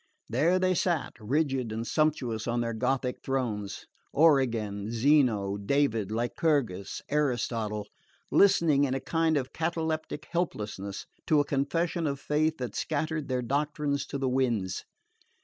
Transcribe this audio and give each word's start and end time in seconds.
There 0.29 0.57
they 0.57 0.73
sat, 0.73 1.13
rigid 1.19 1.71
and 1.71 1.85
sumptuous 1.85 2.47
on 2.47 2.61
their 2.61 2.73
Gothic 2.73 3.19
thrones: 3.23 3.85
Origen, 4.11 4.91
Zeno, 4.91 5.57
David, 5.57 6.09
Lycurgus, 6.11 7.03
Aristotle; 7.09 7.87
listening 8.31 8.85
in 8.85 8.95
a 8.95 8.99
kind 8.99 9.37
of 9.37 9.53
cataleptic 9.53 10.25
helplessness 10.31 11.05
to 11.27 11.39
a 11.39 11.45
confession 11.45 12.07
of 12.07 12.19
faith 12.19 12.57
that 12.57 12.75
scattered 12.75 13.27
their 13.27 13.43
doctrines 13.43 14.07
to 14.07 14.17
the 14.17 14.27
winds. 14.27 14.85